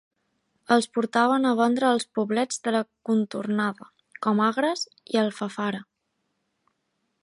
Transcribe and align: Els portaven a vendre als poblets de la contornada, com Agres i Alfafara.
Els 0.75 0.87
portaven 0.97 1.45
a 1.49 1.51
vendre 1.59 1.87
als 1.89 2.07
poblets 2.19 2.65
de 2.69 2.75
la 2.77 2.83
contornada, 3.11 3.89
com 4.27 4.45
Agres 4.51 4.87
i 5.15 5.25
Alfafara. 5.27 5.89